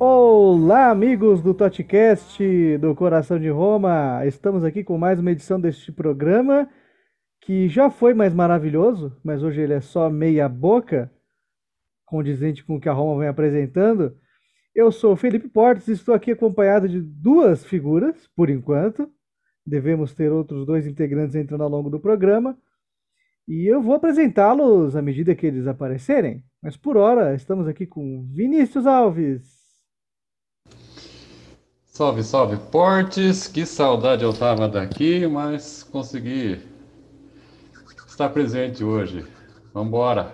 [0.00, 4.24] Olá, amigos do Totcast do Coração de Roma.
[4.24, 6.70] Estamos aqui com mais uma edição deste programa
[7.40, 11.10] que já foi mais maravilhoso, mas hoje ele é só meia boca,
[12.06, 14.16] condizente com o que a Roma vem apresentando.
[14.72, 19.10] Eu sou Felipe Portes e estou aqui acompanhado de duas figuras, por enquanto.
[19.66, 22.56] Devemos ter outros dois integrantes entrando ao longo do programa.
[23.48, 26.44] E eu vou apresentá-los à medida que eles aparecerem.
[26.62, 29.57] Mas por hora, estamos aqui com Vinícius Alves.
[31.98, 33.48] Salve, salve, Portes.
[33.48, 36.60] Que saudade eu tava daqui, mas consegui
[38.06, 39.26] estar presente hoje.
[39.74, 40.32] Vambora.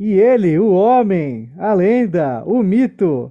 [0.00, 3.30] E ele, o homem, a lenda, o mito,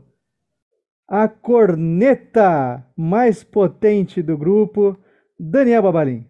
[1.07, 4.95] a corneta mais potente do grupo,
[5.39, 6.29] Daniel Babalim.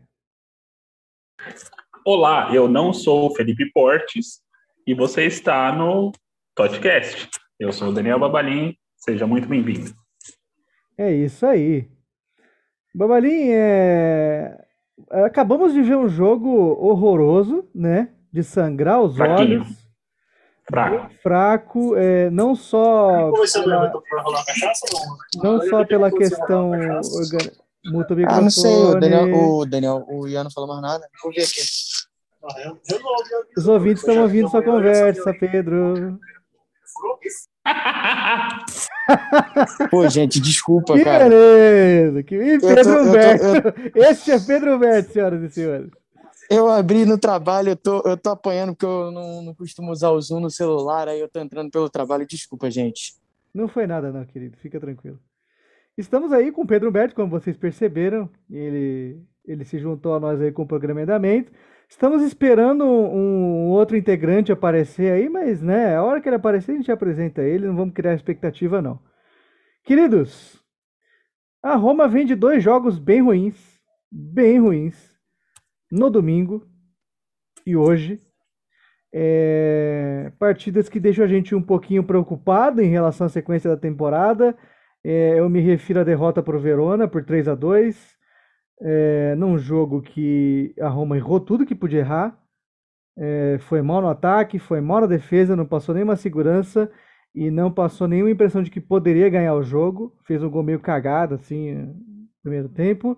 [2.06, 4.40] Olá, eu não sou o Felipe Portes
[4.88, 6.14] e você está no
[6.56, 7.30] podcast.
[7.60, 10.00] Eu sou o Daniel Babalim, seja muito bem-vindo.
[11.02, 11.90] É isso aí.
[12.94, 14.56] Babalim, é...
[15.26, 16.48] acabamos de ver um jogo
[16.80, 18.10] horroroso, né?
[18.32, 19.62] De sangrar os Fraquinho.
[19.62, 19.82] olhos.
[20.64, 21.14] Fraco.
[21.24, 23.32] Fraco, é, não só
[23.64, 23.92] pela,
[25.44, 27.50] não só pela questão organ...
[27.84, 31.10] Muta o Ah, não sei, o Daniel, o Daniel, o Ian não falou mais nada.
[31.24, 31.62] Vou ver aqui.
[33.58, 36.20] Os ouvintes estão ouvindo sua conversa, Pedro.
[39.90, 41.26] Pô, gente, desculpa, Que cara.
[41.30, 42.24] beleza!
[42.24, 42.36] Que...
[42.36, 43.46] Ih, tô- Pedro eu tô- Humberto!
[43.96, 45.90] Este é Pedro Humberto, senhoras e senhores.
[46.50, 50.10] Eu abri no trabalho, eu tô, eu tô apanhando porque eu não, não costumo usar
[50.10, 52.26] o Zoom no celular, aí eu tô entrando pelo trabalho.
[52.28, 53.14] Desculpa, gente.
[53.54, 54.58] Não foi nada, não, querido.
[54.58, 55.20] Fica tranquilo.
[55.98, 58.30] Estamos aí com o Pedro Humberto, como vocês perceberam.
[58.50, 61.52] Ele, ele se juntou a nós aí com o programa andamento.
[61.92, 66.76] Estamos esperando um, outro integrante aparecer aí, mas, né, a hora que ele aparecer, a
[66.76, 67.68] gente apresenta ele.
[67.68, 68.98] Não vamos criar expectativa, não.
[69.84, 70.64] Queridos,
[71.62, 73.58] a Roma vem de dois jogos bem ruins,
[74.10, 74.96] bem ruins,
[75.92, 76.66] no domingo
[77.66, 78.22] e hoje.
[79.14, 84.58] É, partidas que deixam a gente um pouquinho preocupado em relação à sequência da temporada.
[85.04, 88.21] É, eu me refiro à derrota para o Verona por 3 a 2
[88.82, 92.38] é, num jogo que a Roma errou tudo que podia errar.
[93.16, 96.92] É, foi mal no ataque, foi mal na defesa, não passou nenhuma segurança
[97.36, 100.16] e não passou nenhuma impressão de que poderia ganhar o jogo.
[100.26, 101.96] Fez um gol meio cagado assim no
[102.42, 103.18] primeiro tempo.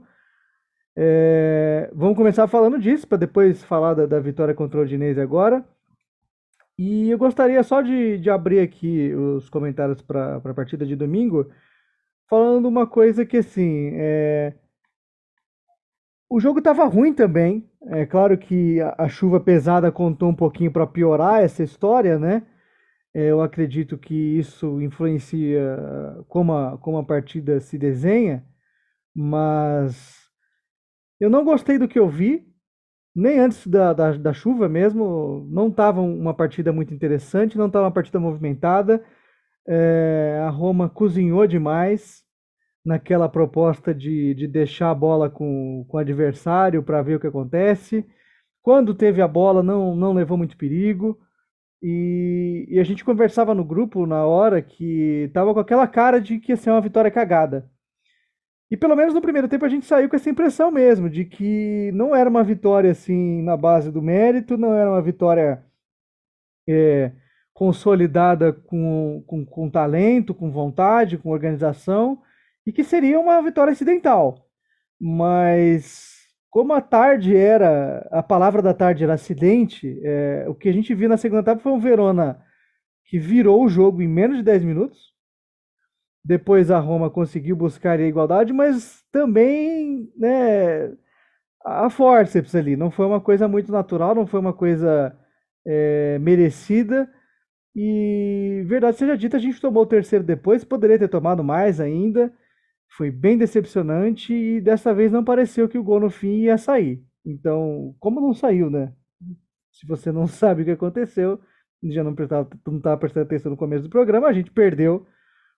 [0.96, 5.66] É, vamos começar falando disso, para depois falar da, da vitória contra o Udinese agora.
[6.78, 11.50] E eu gostaria só de, de abrir aqui os comentários para a partida de domingo,
[12.28, 14.54] falando uma coisa que assim, é,
[16.30, 17.70] o jogo estava ruim também.
[17.88, 22.44] É claro que a, chuva pesada contou um pouquinho para piorar essa história, né?
[23.14, 25.78] É, eu acredito que isso influencia
[26.28, 28.44] como a, como a partida se desenha,
[29.16, 30.24] mas
[31.20, 32.48] eu não gostei do que eu vi,
[33.16, 35.48] nem antes da, da, da chuva mesmo.
[35.52, 39.04] Não estava uma partida muito interessante, não estava uma partida movimentada.
[39.68, 42.24] É, a Roma cozinhou demais
[42.86, 47.28] naquela proposta de, de deixar a bola com, com o adversário para ver o que
[47.28, 48.06] acontece.
[48.62, 51.20] Quando teve a bola, não, não levou muito perigo.
[51.82, 56.40] E, e a gente conversava no grupo na hora que tava com aquela cara de
[56.40, 57.70] que ia ser uma vitória cagada.
[58.72, 61.92] E pelo menos no primeiro tempo a gente saiu com essa impressão mesmo, de que
[61.94, 65.64] não era uma vitória assim na base do mérito, não era uma vitória
[66.68, 67.12] é,
[67.54, 72.22] consolidada com, com, com talento, com vontade, com organização,
[72.66, 74.48] e que seria uma vitória acidental.
[75.00, 76.14] Mas
[76.50, 80.94] como a tarde era, a palavra da tarde era acidente, é, o que a gente
[80.94, 82.40] viu na segunda etapa foi um Verona
[83.06, 85.14] que virou o jogo em menos de 10 minutos.
[86.24, 90.94] Depois a Roma conseguiu buscar a igualdade, mas também, né,
[91.66, 92.76] a forceps ali.
[92.76, 95.18] Não foi uma coisa muito natural, não foi uma coisa
[95.66, 97.10] é, merecida.
[97.76, 102.32] E, verdade seja dita, a gente tomou o terceiro depois, poderia ter tomado mais ainda.
[102.96, 107.04] Foi bem decepcionante e dessa vez não pareceu que o gol no fim ia sair.
[107.26, 108.94] Então, como não saiu, né?
[109.72, 111.40] Se você não sabe o que aconteceu,
[111.84, 112.48] já não estava
[112.82, 115.06] tava prestando atenção no começo do programa, a gente perdeu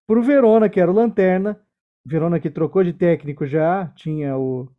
[0.08, 1.60] para o Verona, que era o Lanterna.
[2.06, 4.70] Verona que trocou de técnico já, tinha o,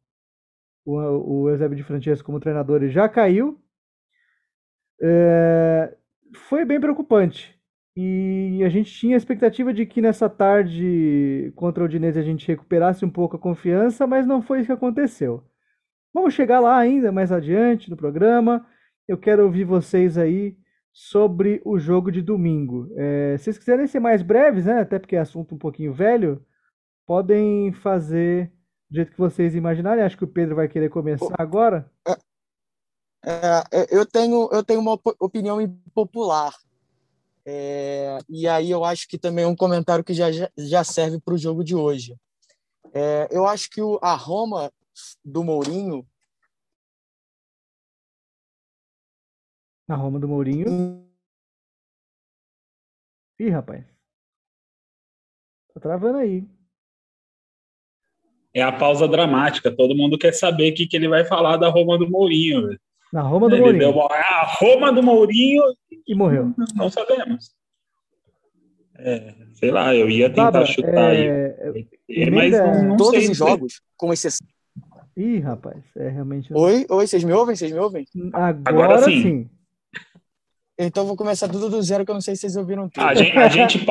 [0.84, 3.60] o, o Eusébio de Francesco como treinador e já caiu.
[5.00, 5.94] É,
[6.48, 7.55] foi bem preocupante.
[7.96, 12.46] E a gente tinha a expectativa de que nessa tarde contra o Udinese a gente
[12.46, 15.42] recuperasse um pouco a confiança, mas não foi isso que aconteceu.
[16.12, 18.66] Vamos chegar lá ainda mais adiante no programa.
[19.08, 20.58] Eu quero ouvir vocês aí
[20.92, 22.90] sobre o jogo de domingo.
[22.96, 26.44] É, se vocês quiserem ser mais breves, né, até porque é assunto um pouquinho velho,
[27.06, 28.52] podem fazer
[28.90, 30.04] do jeito que vocês imaginarem.
[30.04, 31.90] Acho que o Pedro vai querer começar agora.
[33.24, 36.52] É, eu, tenho, eu tenho uma opinião impopular.
[37.46, 40.26] É, e aí eu acho que também é um comentário que já,
[40.58, 42.16] já serve para o jogo de hoje.
[42.92, 44.72] É, eu acho que o, a Roma
[45.24, 46.06] do Mourinho
[49.88, 51.06] Na Roma do Mourinho.
[53.38, 53.84] Ih, rapaz.
[55.72, 56.44] Tá travando aí.
[58.52, 59.70] É a pausa dramática.
[59.70, 62.76] Todo mundo quer saber o que, que ele vai falar da Roma do Mourinho.
[63.12, 63.92] Na Roma do ele Mourinho.
[63.92, 65.62] Deu, é a Roma do Mourinho.
[66.06, 66.54] E morreu.
[66.74, 67.50] Não sabemos.
[68.98, 71.68] É, sei lá, eu ia tentar Baba, chutar é...
[71.68, 71.88] aí.
[72.08, 74.46] É, mas não, não Todos sei, os jogos, com exceção.
[75.16, 76.52] Ih, rapaz, é realmente.
[76.52, 77.56] Oi, oi, vocês me ouvem?
[77.56, 78.06] Vocês me ouvem?
[78.32, 79.22] Agora, Agora sim.
[79.22, 79.50] sim.
[80.78, 83.02] Então vou começar tudo do zero, que eu não sei se vocês ouviram tudo.
[83.02, 83.86] A gente, a gente,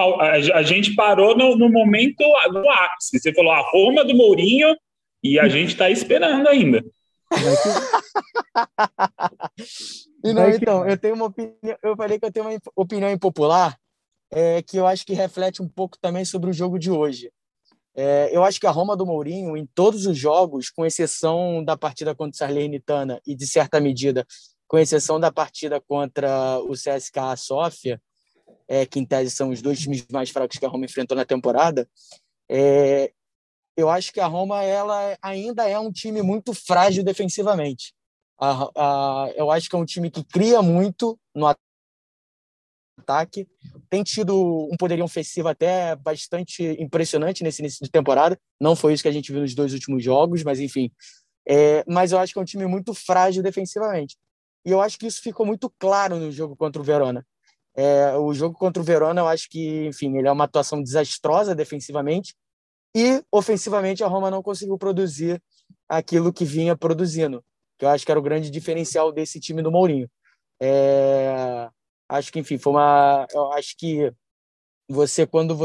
[0.53, 3.19] a gente parou no, no, momento no ápice.
[3.19, 4.75] Você falou a Roma do Mourinho
[5.23, 6.85] e a gente está esperando ainda.
[10.33, 13.77] não, então, eu tenho uma opinião, eu falei que eu tenho uma opinião impopular,
[14.31, 17.31] é, que eu acho que reflete um pouco também sobre o jogo de hoje.
[17.95, 21.77] É, eu acho que a Roma do Mourinho, em todos os jogos, com exceção da
[21.77, 24.25] partida contra o Salernitana e, de certa medida,
[24.67, 28.01] com exceção da partida contra o CSKA Sofia,
[28.67, 31.23] é, que em tese são os dois times mais fracos que a Roma enfrentou na
[31.23, 31.87] temporada,
[32.49, 33.11] é,
[33.77, 37.93] eu acho que a Roma ela ainda é um time muito frágil defensivamente.
[38.39, 41.47] A, a, eu acho que é um time que cria muito no
[42.99, 43.47] ataque,
[43.89, 48.37] tem tido um poderio ofensivo até bastante impressionante nesse início de temporada.
[48.59, 50.91] Não foi isso que a gente viu nos dois últimos jogos, mas enfim.
[51.47, 54.17] É, mas eu acho que é um time muito frágil defensivamente.
[54.65, 57.25] E eu acho que isso ficou muito claro no jogo contra o Verona.
[57.75, 61.53] É, o jogo contra o Verona, eu acho que, enfim, ele é uma atuação desastrosa
[61.53, 62.33] defensivamente
[62.95, 65.41] e ofensivamente a Roma não conseguiu produzir
[65.87, 67.43] aquilo que vinha produzindo,
[67.77, 70.09] que eu acho que era o grande diferencial desse time do Mourinho.
[70.61, 71.69] É,
[72.09, 73.27] acho que, enfim, foi uma.
[73.31, 74.11] Eu acho que
[74.89, 75.57] você, quando.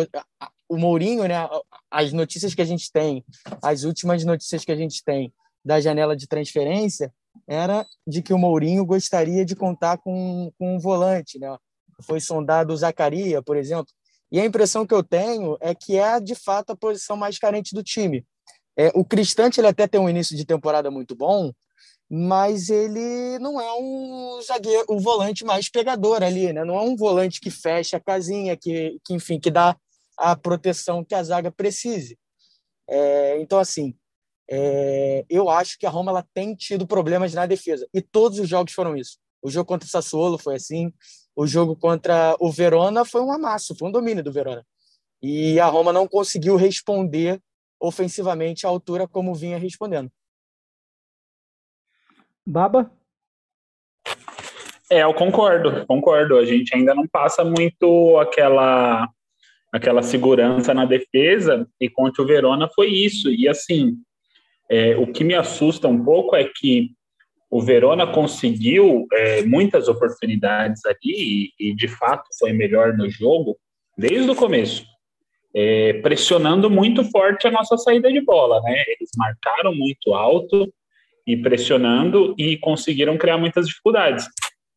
[0.69, 1.49] O Mourinho, né?
[1.91, 3.25] As notícias que a gente tem,
[3.63, 5.33] as últimas notícias que a gente tem
[5.65, 7.13] da janela de transferência,
[7.47, 11.57] era de que o Mourinho gostaria de contar com, com um volante, né?
[12.03, 13.93] Foi sondado o Zacaria, por exemplo,
[14.33, 17.75] e a impressão que eu tenho é que é de fato a posição mais carente
[17.75, 18.25] do time.
[18.77, 21.53] É, o Cristante ele até tem um início de temporada muito bom,
[22.11, 26.65] mas ele não é um zagueiro, o volante mais pegador ali, né?
[26.65, 29.77] Não é um volante que fecha a casinha, que, que enfim, que dá
[30.19, 32.19] a proteção que a zaga precise.
[32.89, 33.95] É, então, assim,
[34.51, 38.49] é, eu acho que a Roma ela tem tido problemas na defesa e todos os
[38.49, 39.17] jogos foram isso.
[39.41, 40.93] O jogo contra o Sassuolo foi assim,
[41.37, 44.67] o jogo contra o Verona foi um amasso, foi um domínio do Verona.
[45.23, 47.41] E a Roma não conseguiu responder
[47.79, 50.11] ofensivamente à altura como vinha respondendo.
[52.47, 52.91] Baba?
[54.91, 56.37] É, eu concordo, concordo.
[56.37, 59.09] A gente ainda não passa muito aquela
[59.73, 63.31] aquela segurança na defesa e contra o Verona foi isso.
[63.31, 63.95] E assim,
[64.69, 66.91] é, o que me assusta um pouco é que
[67.51, 73.57] o Verona conseguiu é, muitas oportunidades ali e, e, de fato, foi melhor no jogo
[73.97, 74.85] desde o começo,
[75.55, 78.61] é, pressionando muito forte a nossa saída de bola.
[78.63, 78.85] Né?
[78.87, 80.73] Eles marcaram muito alto
[81.27, 84.27] e pressionando e conseguiram criar muitas dificuldades.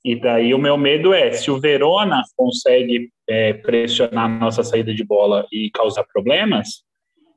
[0.04, 5.04] E daí o meu medo é, se o Verona consegue é, pressionar nossa saída de
[5.04, 6.84] bola e causar problemas,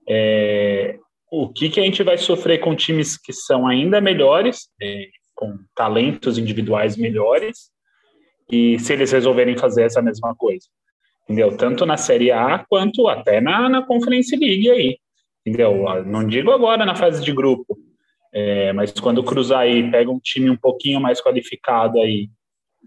[0.09, 0.99] é,
[1.31, 5.57] o que, que a gente vai sofrer com times que são ainda melhores, é, com
[5.75, 7.71] talentos individuais melhores,
[8.51, 10.67] e se eles resolverem fazer essa mesma coisa,
[11.25, 11.57] entendeu?
[11.57, 14.99] Tanto na Série A quanto até na, na Conference League aí,
[15.45, 15.85] entendeu?
[16.05, 17.77] Não digo agora na fase de grupo,
[18.39, 22.29] é, mas quando cruzar aí, pega um time um pouquinho mais qualificado aí,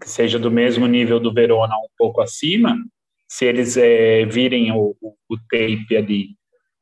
[0.00, 2.76] que seja do mesmo nível do Verona, um pouco acima,
[3.28, 6.36] se eles é, virem o, o, tape ali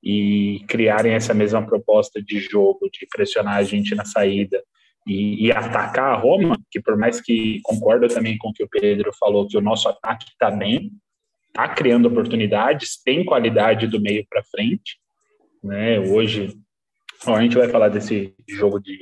[0.04, 4.62] e criarem essa mesma proposta de jogo, de pressionar a gente na saída
[5.06, 8.68] e, e atacar a Roma, que por mais que concordo também com o que o
[8.68, 10.92] Pedro falou, que o nosso ataque está bem,
[11.48, 14.98] está criando oportunidades, tem qualidade do meio para frente,
[15.64, 15.98] né?
[15.98, 16.54] Hoje,
[17.26, 18.98] ó, a gente vai falar desse jogo de,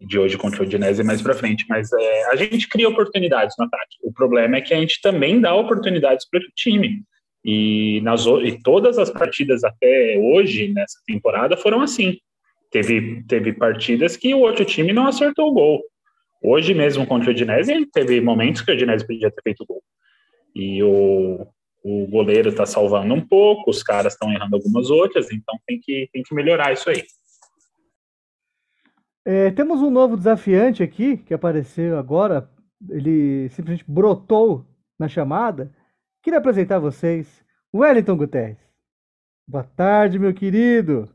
[0.00, 3.64] de hoje contra o Udinese mais para frente, mas é, a gente cria oportunidades no
[3.64, 3.96] ataque.
[4.02, 7.02] O problema é que a gente também dá oportunidades para o time.
[7.44, 12.18] E, nas, e todas as partidas até hoje, nessa temporada, foram assim.
[12.70, 15.82] Teve, teve partidas que o outro time não acertou o gol.
[16.42, 19.82] Hoje mesmo contra o Udinese, teve momentos que o Udinese podia ter feito gol.
[20.54, 21.46] E o,
[21.84, 26.08] o goleiro está salvando um pouco, os caras estão errando algumas outras, então tem que,
[26.12, 27.02] tem que melhorar isso aí.
[29.24, 32.50] É, temos um novo desafiante aqui que apareceu agora.
[32.90, 34.66] Ele simplesmente brotou
[34.98, 35.74] na chamada.
[36.22, 37.42] Queria apresentar a vocês
[37.74, 38.58] Wellington Guterres.
[39.48, 41.08] Boa tarde, meu querido.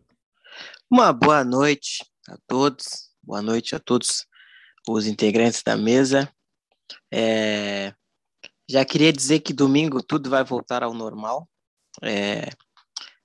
[0.90, 3.10] Uma boa noite a todos.
[3.22, 4.26] Boa noite a todos
[4.88, 6.28] os integrantes da mesa.
[7.14, 7.94] É,
[8.68, 11.48] já queria dizer que domingo tudo vai voltar ao normal.
[12.02, 12.50] É,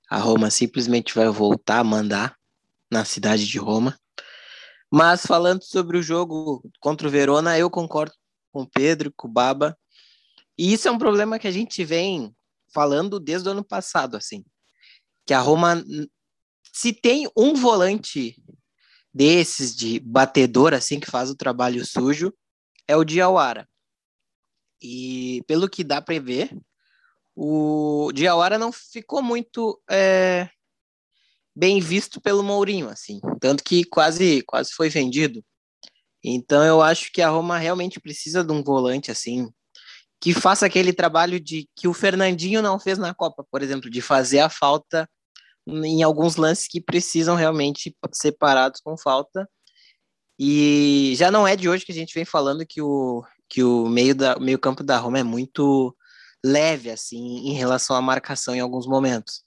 [0.09, 2.35] a Roma simplesmente vai voltar a mandar
[2.91, 3.97] na cidade de Roma.
[4.97, 8.15] Mas falando sobre o jogo contra o Verona, eu concordo
[8.49, 9.77] com o Pedro, com o Baba.
[10.57, 12.33] E isso é um problema que a gente vem
[12.73, 14.45] falando desde o ano passado, assim.
[15.25, 15.83] Que a Roma,
[16.71, 18.41] se tem um volante
[19.13, 22.33] desses de batedor, assim, que faz o trabalho sujo,
[22.87, 23.67] é o Diawara.
[24.81, 26.57] E pelo que dá para ver,
[27.35, 30.49] o Diawara não ficou muito é,
[31.55, 35.43] bem visto pelo Mourinho, assim, tanto que quase quase foi vendido.
[36.23, 39.49] Então eu acho que a Roma realmente precisa de um volante assim
[40.21, 44.01] que faça aquele trabalho de que o Fernandinho não fez na Copa, por exemplo, de
[44.01, 45.07] fazer a falta
[45.67, 49.47] em alguns lances que precisam realmente ser parados com falta.
[50.39, 53.87] E já não é de hoje que a gente vem falando que o, que o
[53.87, 55.95] meio, da, meio campo da Roma é muito
[56.43, 59.43] leve assim em relação à marcação em alguns momentos.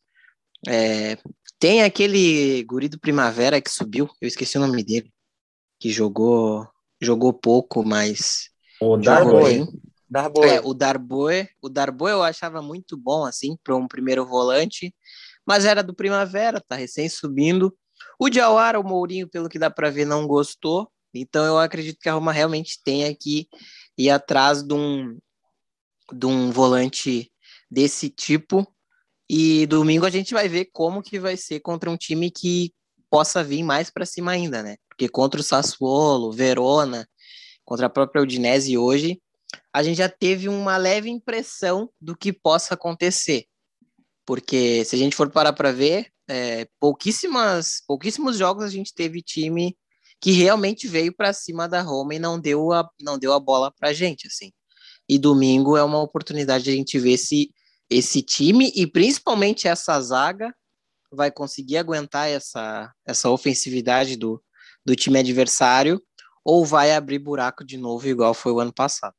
[0.66, 1.16] É,
[1.58, 5.12] tem aquele guri do Primavera que subiu, eu esqueci o nome dele,
[5.78, 6.68] que jogou
[7.00, 8.50] jogou pouco, mas
[8.80, 9.66] o Darboe.
[10.10, 10.48] Darboe.
[10.48, 14.94] É, o Darboe, o Darboe eu achava muito bom assim para um primeiro volante,
[15.46, 17.76] mas era do Primavera, tá recém subindo.
[18.18, 20.90] O Diawara, o Mourinho, pelo que dá para ver, não gostou.
[21.14, 23.48] Então eu acredito que a Roma realmente tenha que
[23.96, 25.18] ir atrás de um,
[26.12, 27.30] de um volante
[27.70, 28.66] desse tipo
[29.28, 32.72] e domingo a gente vai ver como que vai ser contra um time que
[33.10, 34.76] possa vir mais para cima ainda, né?
[34.88, 37.06] Porque contra o Sassuolo, Verona,
[37.64, 39.20] contra a própria Udinese hoje,
[39.72, 43.44] a gente já teve uma leve impressão do que possa acontecer.
[44.26, 49.22] Porque se a gente for parar para ver, é, pouquíssimas, pouquíssimos jogos a gente teve
[49.22, 49.76] time
[50.20, 53.70] que realmente veio para cima da Roma e não deu a, não deu a bola
[53.70, 54.52] para a gente, assim.
[55.08, 57.50] E domingo é uma oportunidade de a gente ver se
[57.90, 60.54] esse time e principalmente essa zaga
[61.10, 64.42] vai conseguir aguentar essa, essa ofensividade do,
[64.84, 66.00] do time adversário
[66.44, 69.14] ou vai abrir buraco de novo igual foi o ano passado.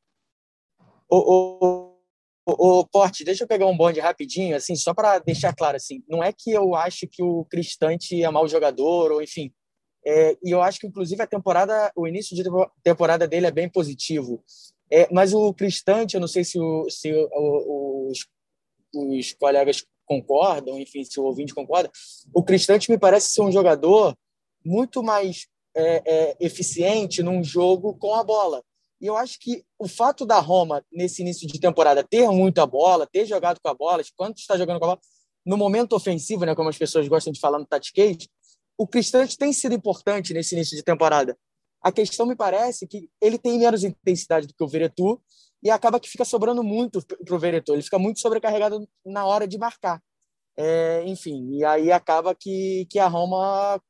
[1.09, 1.97] O, o,
[2.45, 6.03] o, o Porte, deixa eu pegar um bonde rapidinho, assim, só para deixar claro, assim,
[6.07, 9.51] não é que eu acho que o Cristante é mau jogador, ou enfim,
[10.05, 12.43] é, e eu acho que inclusive a temporada, o início de
[12.83, 14.43] temporada dele é bem positivo.
[14.91, 17.78] É, mas o Cristante, eu não sei se, o, se o, os
[18.93, 21.91] os colegas concordam, enfim, se o ouvinte concorda,
[22.33, 24.17] o Cristante me parece ser um jogador
[24.65, 28.63] muito mais é, é, eficiente num jogo com a bola.
[29.01, 33.07] E eu acho que o fato da Roma, nesse início de temporada, ter muita bola,
[33.07, 34.99] ter jogado com a bola, quando está jogando com a bola,
[35.45, 38.27] no momento ofensivo, né, como as pessoas gostam de falar no tatiquês,
[38.77, 41.37] o Cristante tem sido importante nesse início de temporada.
[41.81, 45.21] A questão me parece que ele tem menos intensidade do que o Veretu
[45.61, 47.75] e acaba que fica sobrando muito para o Veretout.
[47.75, 50.01] Ele fica muito sobrecarregado na hora de marcar.
[50.57, 53.81] É, enfim, e aí acaba que, que a Roma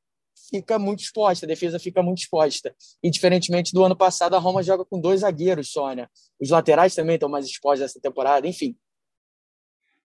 [0.49, 2.75] fica muito exposta, a defesa fica muito exposta.
[3.03, 6.07] E diferentemente do ano passado, a Roma joga com dois zagueiros só, né?
[6.39, 8.75] Os laterais também estão mais expostos essa temporada, enfim.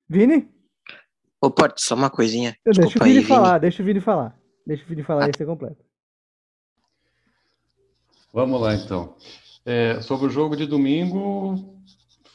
[0.09, 0.49] Vini?
[1.41, 2.57] Ô, Porto, só uma coisinha.
[2.65, 3.61] Eu deixa o Vini aí, falar, Vini.
[3.61, 4.41] deixa o Vini falar.
[4.67, 5.31] Deixa o Vini falar ah.
[5.31, 5.85] e ser completo.
[8.33, 9.17] Vamos lá, então.
[9.67, 11.75] É, sobre o jogo de domingo,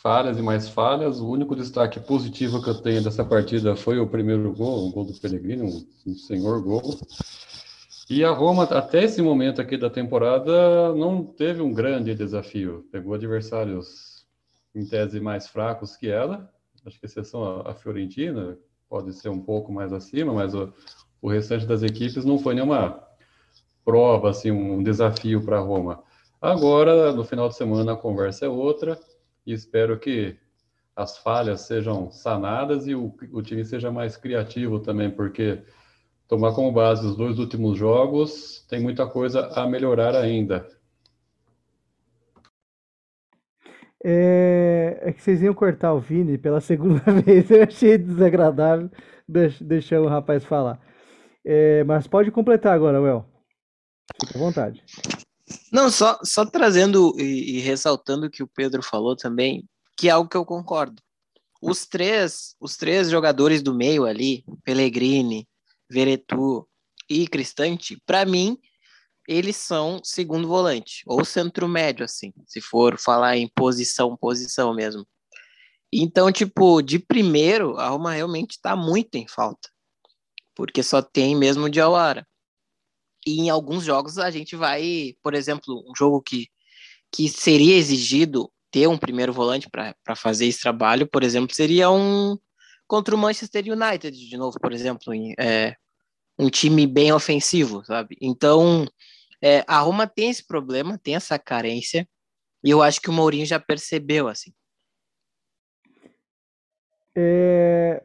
[0.01, 1.19] falhas e mais falhas.
[1.19, 5.05] O único destaque positivo que eu tenho dessa partida foi o primeiro gol, o gol
[5.05, 6.99] do Pellegrini, um, um senhor gol.
[8.09, 12.83] E a Roma, até esse momento aqui da temporada, não teve um grande desafio.
[12.91, 14.25] Pegou adversários,
[14.73, 16.51] em tese, mais fracos que ela.
[16.85, 18.57] Acho que exceção a Fiorentina,
[18.89, 20.73] pode ser um pouco mais acima, mas o,
[21.21, 22.99] o restante das equipes não foi nenhuma
[23.85, 26.01] prova, assim, um desafio para a Roma.
[26.41, 28.97] Agora, no final de semana, a conversa é outra
[29.45, 30.37] e espero que
[30.95, 35.61] as falhas sejam sanadas e o, o time seja mais criativo também, porque
[36.27, 40.67] tomar como base os dois últimos jogos tem muita coisa a melhorar ainda.
[44.03, 47.51] É, é, que vocês iam cortar o Vini pela segunda vez.
[47.51, 48.89] Eu achei desagradável
[49.27, 50.79] deixar o rapaz falar.
[51.43, 53.25] É, mas pode completar agora, Well.
[54.21, 54.83] Fique à vontade.
[55.71, 60.11] Não, só, só trazendo e, e ressaltando o que o Pedro falou também, que é
[60.11, 61.01] algo que eu concordo.
[61.61, 65.47] Os três, os três jogadores do meio ali, Pellegrini,
[65.89, 66.67] Veretu
[67.09, 68.57] e Cristante, para mim,
[69.27, 75.05] eles são segundo volante, ou centro médio, assim, se for falar em posição, posição mesmo.
[75.91, 79.69] Então, tipo, de primeiro, a Roma realmente está muito em falta,
[80.55, 82.27] porque só tem mesmo o Diawara.
[83.29, 86.47] E em alguns jogos a gente vai, por exemplo, um jogo que,
[87.11, 92.35] que seria exigido ter um primeiro volante para fazer esse trabalho, por exemplo, seria um
[92.87, 95.75] contra o Manchester United, de novo, por exemplo, em, é,
[96.39, 98.17] um time bem ofensivo, sabe?
[98.19, 98.87] Então,
[99.39, 102.09] é, a Roma tem esse problema, tem essa carência,
[102.63, 104.51] e eu acho que o Mourinho já percebeu, assim.
[107.15, 108.03] É,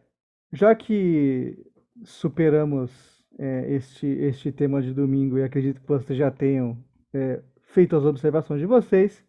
[0.53, 1.57] já que
[2.05, 6.77] superamos é, este, este tema de domingo e acredito que vocês já tenham
[7.13, 9.25] é, feito as observações de vocês,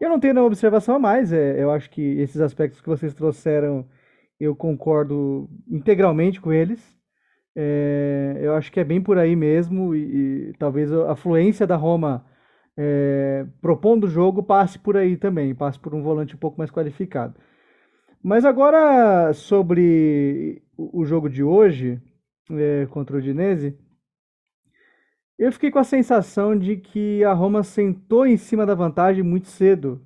[0.00, 1.32] eu não tenho nenhuma observação a mais.
[1.32, 3.86] É, eu acho que esses aspectos que vocês trouxeram,
[4.38, 6.96] eu concordo integralmente com eles.
[7.56, 11.74] É, eu acho que é bem por aí mesmo e, e talvez a fluência da
[11.74, 12.24] Roma
[12.76, 16.70] é, propondo o jogo passe por aí também, passe por um volante um pouco mais
[16.70, 17.34] qualificado.
[18.22, 22.00] Mas agora sobre o jogo de hoje
[22.50, 23.76] é, contra o Udinese,
[25.38, 29.46] eu fiquei com a sensação de que a Roma sentou em cima da vantagem muito
[29.48, 30.04] cedo.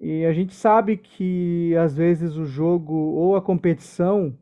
[0.00, 4.36] E a gente sabe que às vezes o jogo ou a competição,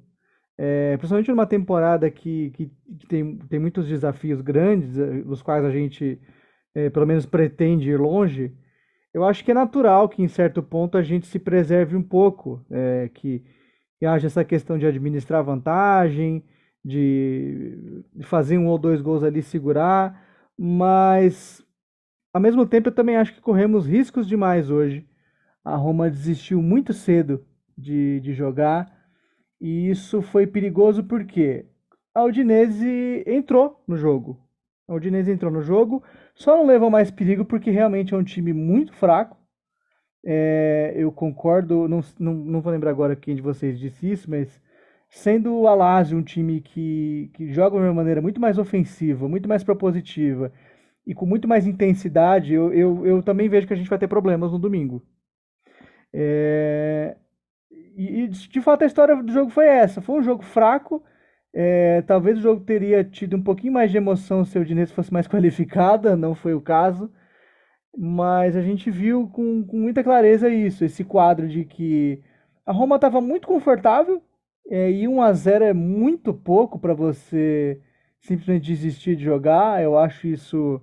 [0.56, 5.64] é, principalmente numa temporada que, que, que, tem, tem muitos desafios grandes, eh, os quais
[5.64, 6.18] a gente
[6.74, 8.52] é, pelo menos pretende ir longe,
[9.12, 12.64] eu acho que é natural que em certo ponto a gente se preserve um pouco,
[12.70, 13.44] é, que,
[13.98, 16.44] que haja essa questão de administrar vantagem,
[16.84, 20.26] de fazer um ou dois gols ali segurar,
[20.58, 21.64] mas
[22.32, 25.06] ao mesmo tempo eu também acho que corremos riscos demais hoje.
[25.64, 27.44] A Roma desistiu muito cedo
[27.76, 28.90] de, de jogar
[29.60, 31.66] e isso foi perigoso porque
[32.14, 34.40] a Udinese entrou no jogo.
[34.88, 36.02] A Udinese entrou no jogo,
[36.34, 39.36] só não levou mais perigo porque realmente é um time muito fraco.
[40.24, 44.60] É, eu concordo, não, não, não vou lembrar agora quem de vocês disse isso, mas
[45.10, 49.48] sendo o Alásio um time que, que joga de uma maneira muito mais ofensiva, muito
[49.48, 50.52] mais propositiva
[51.06, 54.08] e com muito mais intensidade, eu, eu, eu também vejo que a gente vai ter
[54.08, 55.02] problemas no domingo.
[56.12, 57.16] É...
[57.96, 61.02] E, de fato a história do jogo foi essa: foi um jogo fraco.
[61.52, 65.12] É, talvez o jogo teria tido um pouquinho mais de emoção se o Dinese fosse
[65.12, 67.10] mais qualificada, não foi o caso.
[67.96, 72.22] Mas a gente viu com, com muita clareza isso, esse quadro de que
[72.64, 74.22] a Roma estava muito confortável,
[74.70, 77.80] é, e 1 a 0 é muito pouco para você
[78.20, 79.82] simplesmente desistir de jogar.
[79.82, 80.80] Eu acho isso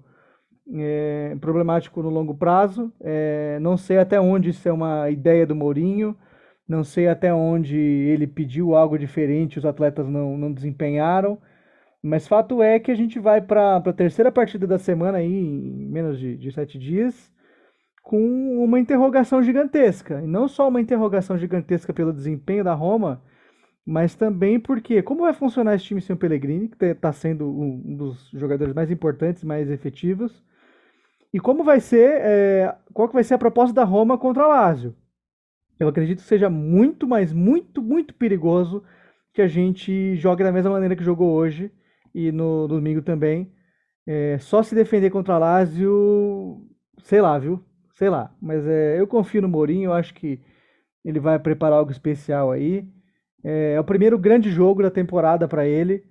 [0.76, 2.92] é, problemático no longo prazo.
[3.00, 6.18] É, não sei até onde isso é uma ideia do Mourinho.
[6.68, 11.38] Não sei até onde ele pediu algo diferente, os atletas não, não desempenharam.
[12.04, 15.88] Mas fato é que a gente vai para a terceira partida da semana aí, em
[15.90, 17.32] menos de, de sete dias,
[18.04, 18.20] com
[18.64, 20.22] uma interrogação gigantesca.
[20.22, 23.22] E não só uma interrogação gigantesca pelo desempenho da Roma,
[23.88, 27.96] mas também porque como vai funcionar esse time sem o Pellegrini, que está sendo um
[27.96, 30.44] dos jogadores mais importantes, mais efetivos,
[31.34, 34.48] e como vai ser, é, qual que vai ser a proposta da Roma contra a
[34.48, 34.94] Lazio.
[35.80, 38.84] Eu acredito que seja muito, mas muito, muito perigoso
[39.34, 41.72] que a gente jogue da mesma maneira que jogou hoje
[42.14, 43.54] e no, no domingo também.
[44.06, 46.62] É, só se defender contra a Lazio,
[47.04, 47.64] sei lá, viu?
[47.94, 48.36] Sei lá.
[48.42, 50.42] Mas é, eu confio no Mourinho, eu acho que
[51.06, 52.86] ele vai preparar algo especial aí.
[53.44, 56.04] É, é o primeiro grande jogo da temporada para ele.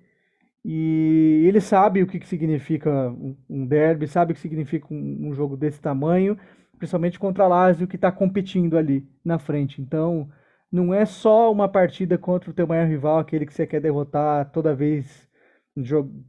[0.65, 3.09] E ele sabe o que, que significa
[3.49, 6.37] um derby, sabe o que significa um, um jogo desse tamanho,
[6.77, 9.81] principalmente contra a Lazio que está competindo ali na frente.
[9.81, 10.29] Então,
[10.71, 14.51] não é só uma partida contra o teu maior rival, aquele que você quer derrotar
[14.51, 15.27] toda vez,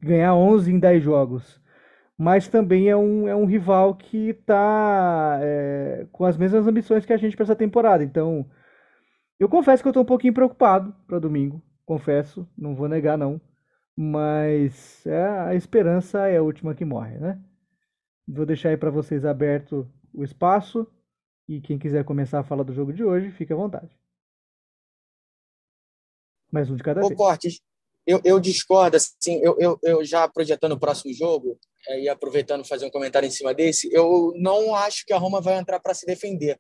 [0.01, 1.61] ganhar 11 em 10 jogos.
[2.17, 7.13] Mas também é um, é um rival que está é, com as mesmas ambições que
[7.13, 8.05] a gente para essa temporada.
[8.05, 8.47] Então,
[9.38, 13.40] eu confesso que eu tô um pouquinho preocupado para domingo, confesso, não vou negar não,
[13.96, 17.40] mas é, a esperança é a última que morre, né?
[18.27, 20.87] Vou deixar aí para vocês aberto o espaço
[21.48, 23.90] e quem quiser começar a falar do jogo de hoje, fique à vontade.
[26.51, 27.16] Mais um de cada Ô, vez.
[27.16, 27.61] Cortes,
[28.07, 32.64] eu, eu discordo, assim, eu, eu, eu já projetando o próximo jogo é, e aproveitando
[32.64, 35.94] fazer um comentário em cima desse, eu não acho que a Roma vai entrar para
[35.94, 36.59] se defender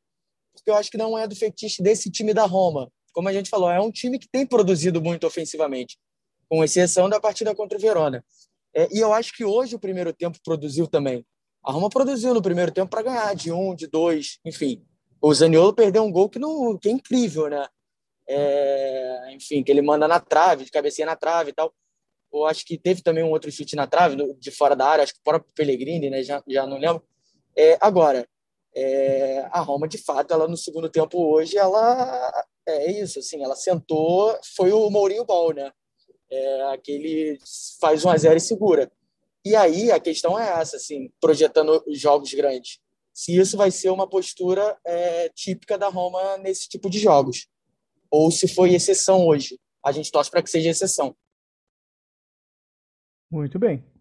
[0.58, 2.90] porque eu acho que não é do fetiche desse time da Roma.
[3.12, 5.98] Como a gente falou, é um time que tem produzido muito ofensivamente,
[6.48, 8.24] com exceção da partida contra o Verona.
[8.74, 11.24] É, e eu acho que hoje o primeiro tempo produziu também.
[11.64, 14.84] A Roma produziu no primeiro tempo para ganhar de um, de dois, enfim.
[15.20, 17.66] O Zaniolo perdeu um gol que, não, que é incrível, né?
[18.28, 21.74] É, enfim, que ele manda na trave, de cabecinha na trave e tal.
[22.32, 25.14] Eu acho que teve também um outro chute na trave, de fora da área, acho
[25.14, 26.22] que o próprio Pellegrini, né?
[26.22, 27.02] Já, já não lembro.
[27.56, 28.28] É, agora,
[28.74, 33.56] é, a Roma, de fato, ela no segundo tempo hoje, ela é isso, assim, ela
[33.56, 35.72] sentou, foi o Mourinho Ball, né?
[36.30, 37.38] É, aquele
[37.80, 38.92] faz 1 a 0 e segura.
[39.44, 42.78] E aí a questão é essa, assim, projetando jogos grandes.
[43.14, 47.48] Se isso vai ser uma postura é, típica da Roma nesse tipo de jogos
[48.10, 49.58] ou se foi exceção hoje.
[49.84, 51.16] A gente torce para que seja exceção.
[53.30, 53.84] Muito bem.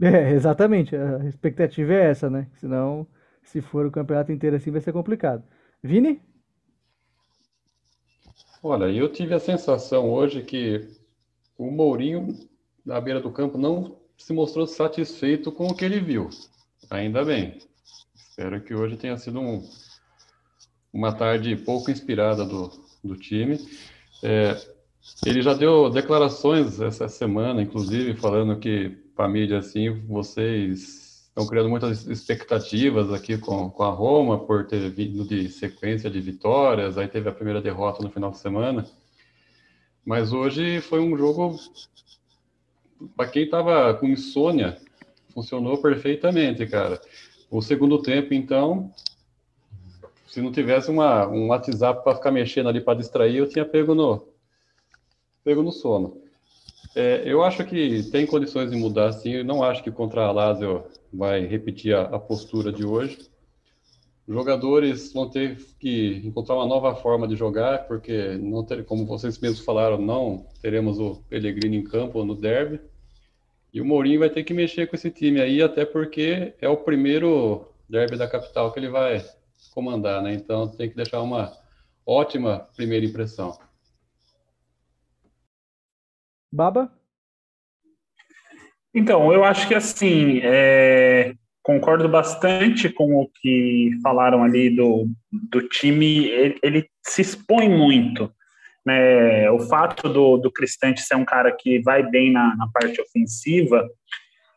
[0.00, 0.94] É, exatamente.
[0.94, 2.48] A expectativa é essa, né?
[2.60, 3.04] Senão,
[3.48, 5.42] se for o campeonato inteiro assim, vai ser complicado.
[5.82, 6.20] Vini?
[8.62, 10.86] Olha, eu tive a sensação hoje que
[11.56, 12.28] o Mourinho,
[12.84, 16.28] na beira do campo, não se mostrou satisfeito com o que ele viu.
[16.90, 17.58] Ainda bem.
[18.14, 19.66] Espero que hoje tenha sido um,
[20.92, 22.70] uma tarde pouco inspirada do,
[23.02, 23.58] do time.
[24.22, 24.60] É,
[25.24, 31.07] ele já deu declarações essa semana, inclusive, falando que, para mídia, assim, vocês
[31.38, 36.20] estão criando muitas expectativas aqui com, com a Roma, por ter vindo de sequência de
[36.20, 38.84] vitórias, aí teve a primeira derrota no final de semana.
[40.04, 41.56] Mas hoje foi um jogo,
[43.16, 44.78] para quem estava com insônia,
[45.32, 47.00] funcionou perfeitamente, cara.
[47.48, 48.92] O segundo tempo, então,
[50.26, 53.94] se não tivesse uma, um WhatsApp para ficar mexendo ali para distrair, eu tinha pego
[53.94, 54.26] no,
[55.44, 56.20] pego no sono.
[56.98, 59.30] É, eu acho que tem condições de mudar, sim.
[59.30, 60.82] Eu não acho que contra a Lazio
[61.12, 63.18] vai repetir a, a postura de hoje.
[64.26, 69.06] Os jogadores vão ter que encontrar uma nova forma de jogar, porque não ter, como
[69.06, 72.80] vocês mesmos falaram, não teremos o Pellegrini em campo no derby.
[73.72, 76.78] E o Mourinho vai ter que mexer com esse time aí, até porque é o
[76.78, 79.24] primeiro derby da capital que ele vai
[79.72, 80.34] comandar, né?
[80.34, 81.52] Então tem que deixar uma
[82.04, 83.56] ótima primeira impressão.
[86.50, 86.90] Baba?
[88.94, 95.60] Então, eu acho que assim, é, concordo bastante com o que falaram ali do, do
[95.68, 98.32] time, ele, ele se expõe muito.
[98.84, 99.50] Né?
[99.50, 103.86] O fato do, do Cristante ser um cara que vai bem na, na parte ofensiva,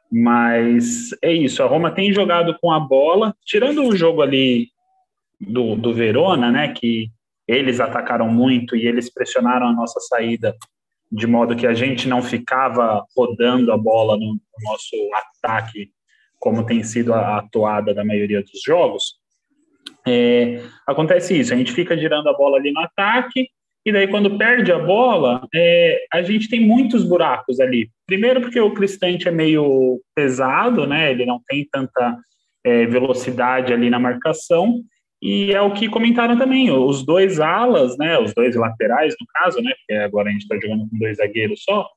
[0.10, 4.70] mas é isso, a Roma tem jogado com a bola, tirando o jogo ali
[5.40, 7.10] do, do Verona, né, que
[7.48, 10.56] eles atacaram muito e eles pressionaram a nossa saída
[11.12, 15.90] de modo que a gente não ficava rodando a bola no, no nosso ataque,
[16.40, 19.20] como tem sido a, a toada da maioria dos jogos.
[20.08, 23.48] É, acontece isso, a gente fica girando a bola ali no ataque,
[23.86, 27.90] e daí quando perde a bola, é, a gente tem muitos buracos ali.
[28.06, 31.12] Primeiro porque o Cristante é meio pesado, né?
[31.12, 32.16] Ele não tem tanta
[32.64, 34.82] é, velocidade ali na marcação,
[35.22, 39.62] e é o que comentaram também, os dois alas, né, os dois laterais, no caso,
[39.62, 41.88] né, porque agora a gente está jogando com dois zagueiros só,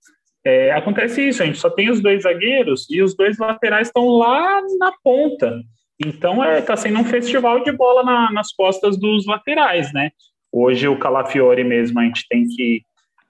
[0.44, 4.06] é, acontece isso, a gente só tem os dois zagueiros e os dois laterais estão
[4.08, 5.62] lá na ponta.
[6.04, 10.10] Então está é, tá sendo um festival de bola na, nas costas dos laterais, né?
[10.52, 12.82] Hoje o Calafiore mesmo a gente tem que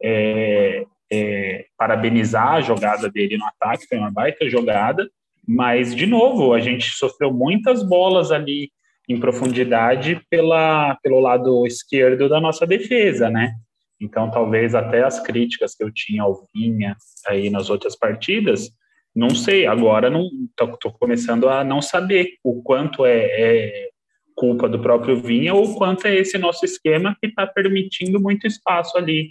[0.03, 5.09] é, é, parabenizar a jogada dele no ataque, foi uma baita jogada,
[5.47, 8.73] mas de novo a gente sofreu muitas bolas ali
[9.09, 13.53] em profundidade pela, pelo lado esquerdo da nossa defesa, né?
[14.01, 18.71] Então, talvez até as críticas que eu tinha ao Vinha aí nas outras partidas,
[19.15, 23.89] não sei, agora não tô, começando a não saber o quanto é, é,
[24.35, 28.99] culpa do próprio Vinha ou quanto é esse nosso esquema que está permitindo muito espaço
[28.99, 29.31] ali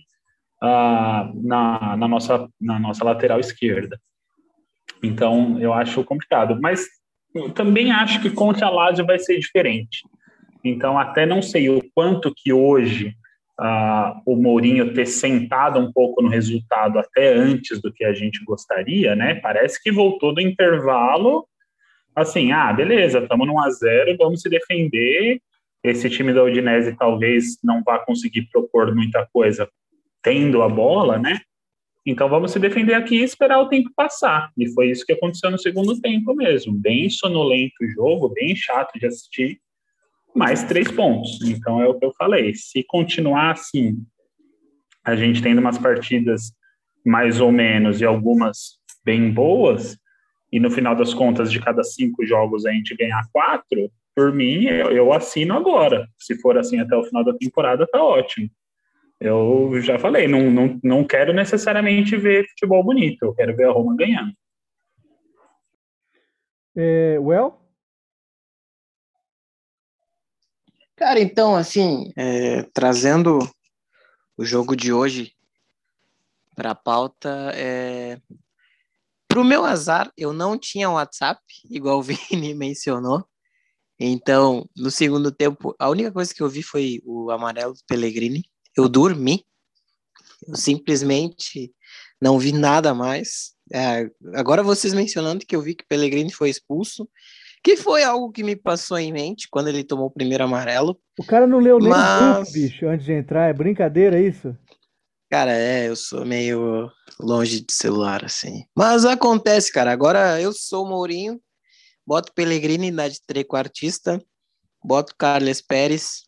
[0.63, 3.99] uh, na, na, nossa, na nossa lateral esquerda.
[5.03, 6.57] Então, eu acho complicado.
[6.61, 6.87] Mas
[7.33, 10.03] eu também acho que contra a Lazio vai ser diferente.
[10.63, 13.15] Então, até não sei o quanto que hoje
[13.59, 18.43] uh, o Mourinho ter sentado um pouco no resultado até antes do que a gente
[18.45, 19.35] gostaria, né?
[19.35, 21.45] Parece que voltou do intervalo
[22.15, 25.41] assim, ah, beleza, estamos 1 a 0 vamos se defender.
[25.83, 29.67] Esse time da Udinese talvez não vá conseguir propor muita coisa
[30.21, 31.41] tendo a bola, né?
[32.05, 34.51] Então vamos se defender aqui e esperar o tempo passar.
[34.57, 36.73] E foi isso que aconteceu no segundo tempo mesmo.
[36.73, 39.59] Bem sonolento o jogo, bem chato de assistir,
[40.35, 41.39] mais três pontos.
[41.41, 42.53] Então é o que eu falei.
[42.53, 43.95] Se continuar assim,
[45.03, 46.51] a gente tendo umas partidas
[47.05, 49.97] mais ou menos e algumas bem boas,
[50.51, 54.65] e no final das contas, de cada cinco jogos a gente ganhar quatro, por mim,
[54.65, 56.07] eu, eu assino agora.
[56.19, 58.49] Se for assim até o final da temporada, tá ótimo.
[59.19, 63.71] Eu já falei, não, não, não quero necessariamente ver futebol bonito, eu quero ver a
[63.71, 64.33] Roma ganhando.
[66.75, 67.59] É, well?
[70.95, 73.39] Cara, então, assim, é, trazendo
[74.37, 75.33] o jogo de hoje
[76.55, 78.19] para a pauta, é,
[79.27, 83.25] para o meu azar, eu não tinha WhatsApp, igual o Vini mencionou.
[83.99, 88.43] Então, no segundo tempo, a única coisa que eu vi foi o amarelo do Pellegrini.
[88.75, 89.45] Eu dormi.
[90.47, 91.73] Eu simplesmente
[92.21, 93.53] não vi nada mais.
[93.71, 97.07] É, agora vocês mencionando que eu vi que Pellegrini foi expulso,
[97.63, 100.99] que foi algo que me passou em mente quando ele tomou o primeiro amarelo.
[101.17, 102.21] O cara não leu nem mas...
[102.31, 103.49] o grupo, bicho, antes de entrar.
[103.49, 104.55] É brincadeira isso?
[105.29, 108.65] Cara, é, eu sou meio longe de celular, assim.
[108.75, 109.91] Mas acontece, cara.
[109.91, 111.41] Agora eu sou o Mourinho,
[112.05, 114.21] boto Pellegrini na de trequartista,
[114.83, 116.23] boto o Carles Pérez,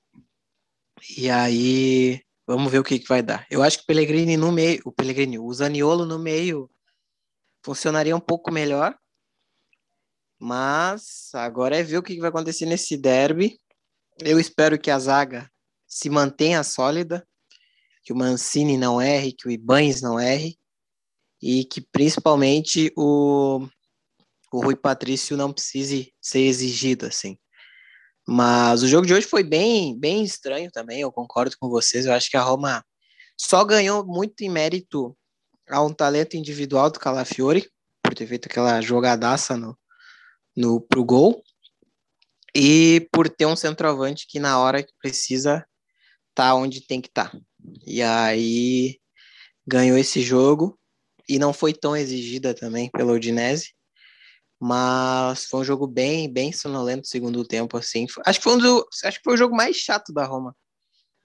[1.18, 3.46] e aí vamos ver o que, que vai dar.
[3.50, 6.70] Eu acho que o Pellegrini no meio, o Pellegrini, o Zaniolo no meio
[7.64, 8.98] funcionaria um pouco melhor,
[10.40, 13.60] mas agora é ver o que vai acontecer nesse derby.
[14.20, 15.50] Eu espero que a zaga
[15.88, 17.28] se mantenha sólida,
[18.04, 20.58] que o Mancini não erre, que o Ibanes não erre,
[21.42, 23.68] e que principalmente o,
[24.52, 27.38] o Rui Patrício não precise ser exigido, assim.
[28.28, 32.06] Mas o jogo de hoje foi bem, bem estranho também, eu concordo com vocês.
[32.06, 32.84] Eu acho que a Roma
[33.40, 35.16] só ganhou muito em mérito
[35.70, 37.70] a um talento individual do Calafiore,
[38.02, 39.78] por ter feito aquela jogadaça no,
[40.56, 41.44] no, pro gol
[42.56, 45.66] e por ter um centroavante que na hora que precisa
[46.34, 47.32] tá onde tem que estar.
[47.32, 47.40] Tá.
[47.86, 49.00] E aí
[49.66, 50.80] ganhou esse jogo
[51.28, 53.74] e não foi tão exigida também pelo Udinese,
[54.66, 58.08] mas foi um jogo bem bem sonolento segundo tempo assim.
[58.26, 60.56] Acho que foi um do, acho que foi o jogo mais chato da Roma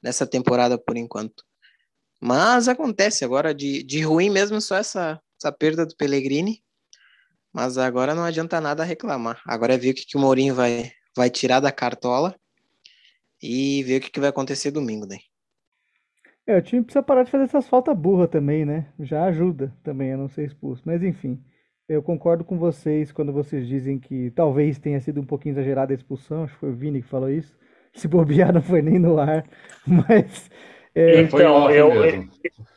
[0.03, 1.43] nessa temporada por enquanto.
[2.21, 6.63] Mas acontece agora de, de ruim mesmo só essa essa perda do Pellegrini
[7.53, 9.43] mas agora não adianta nada reclamar.
[9.45, 12.35] Agora é ver o que, que o Mourinho vai, vai tirar da cartola
[13.43, 15.17] e ver o que, que vai acontecer domingo, né?
[16.47, 18.93] É, o time precisa parar de fazer essas faltas burras também, né?
[19.01, 20.83] Já ajuda também a não ser expulso.
[20.85, 21.43] Mas enfim,
[21.91, 25.97] eu concordo com vocês quando vocês dizem que talvez tenha sido um pouquinho exagerada a
[25.97, 26.45] expulsão.
[26.45, 27.53] Acho que foi o Vini que falou isso.
[27.93, 29.45] Se bobear, não foi nem no ar.
[29.85, 30.49] Mas.
[30.95, 31.23] É...
[31.23, 31.91] Então, eu,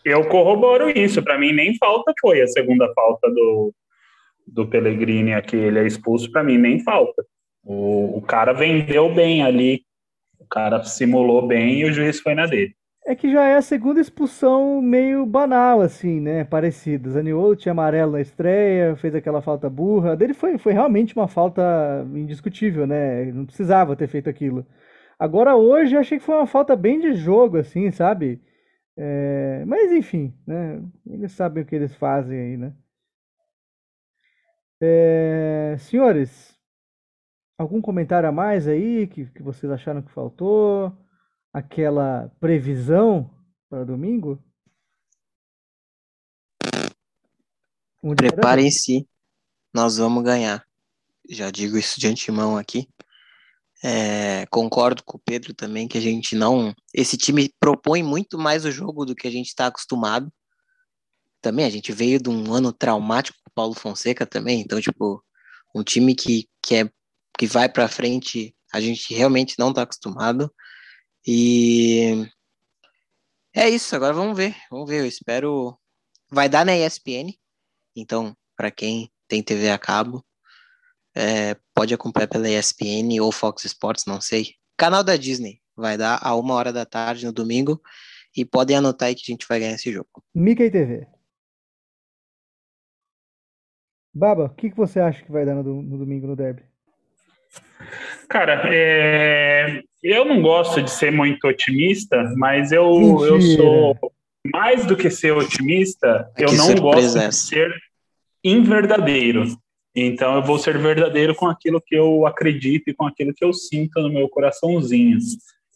[0.03, 1.21] eu corroboro isso.
[1.21, 3.71] Para mim, nem falta foi a segunda falta do,
[4.47, 7.23] do Pellegrini aqui, ele é expulso, para mim nem falta.
[7.63, 9.83] O, o cara vendeu bem ali,
[10.39, 12.75] o cara simulou bem e o juiz foi na dele.
[13.05, 16.45] É que já é a segunda expulsão meio banal, assim, né?
[16.45, 17.09] Parecida.
[17.09, 20.13] Zaniolo tinha amarelo na estreia, fez aquela falta burra.
[20.13, 21.61] A dele foi, foi realmente uma falta
[22.15, 23.25] indiscutível, né?
[23.33, 24.65] Não precisava ter feito aquilo.
[25.19, 28.41] Agora, hoje, eu achei que foi uma falta bem de jogo, assim, sabe?
[28.97, 29.65] É...
[29.65, 30.81] Mas, enfim, né?
[31.07, 32.73] Eles sabem o que eles fazem aí, né?
[34.81, 36.59] É, senhores,
[37.57, 40.91] algum comentário a mais aí que, que vocês acharam que faltou?
[41.53, 43.29] Aquela previsão
[43.69, 44.43] para domingo?
[48.15, 49.07] Preparem-se,
[49.73, 50.65] nós vamos ganhar.
[51.29, 52.89] Já digo isso de antemão aqui.
[53.83, 56.73] É, concordo com o Pedro também que a gente não.
[56.93, 60.31] Esse time propõe muito mais o jogo do que a gente está acostumado
[61.43, 65.21] também a gente veio de um ano traumático com o Paulo Fonseca também, então, tipo,
[65.75, 66.89] um time que, que, é,
[67.37, 70.51] que vai para frente, a gente realmente não está acostumado.
[71.25, 72.27] E
[73.55, 75.77] é isso, agora vamos ver, vamos ver, eu espero.
[76.29, 77.33] Vai dar na ESPN,
[77.95, 80.25] então, para quem tem TV a cabo,
[81.15, 84.55] é, pode acompanhar pela ESPN ou Fox Sports, não sei.
[84.75, 87.81] Canal da Disney, vai dar a uma hora da tarde no domingo.
[88.35, 90.09] E podem anotar aí que a gente vai ganhar esse jogo.
[90.33, 91.07] Mickey TV.
[94.11, 96.63] Baba, o que, que você acha que vai dar no, no domingo no derby?
[98.29, 99.81] Cara, é...
[100.01, 102.85] eu não gosto de ser muito otimista, mas eu,
[103.25, 103.97] eu sou
[104.51, 107.73] mais do que ser otimista, eu não gosto de ser
[108.43, 109.45] inverdadeiro.
[109.95, 113.53] Então eu vou ser verdadeiro com aquilo que eu acredito e com aquilo que eu
[113.53, 115.19] sinto no meu coraçãozinho.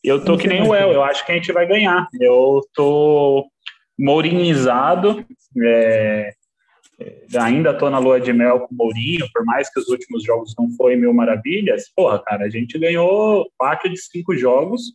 [0.03, 2.07] Eu tô que nem o El, eu acho que a gente vai ganhar.
[2.19, 3.47] Eu tô
[3.97, 5.25] mourinizado,
[5.63, 6.31] é, é,
[7.39, 10.53] ainda tô na lua de mel com o Mourinho, por mais que os últimos jogos
[10.57, 14.93] não foi mil maravilhas, porra, cara, a gente ganhou quatro de cinco jogos